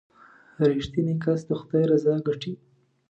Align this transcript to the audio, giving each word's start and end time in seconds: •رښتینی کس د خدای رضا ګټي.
•رښتینی 0.69 1.15
کس 1.23 1.39
د 1.47 1.49
خدای 1.59 1.83
رضا 1.91 2.15
ګټي. 2.27 2.53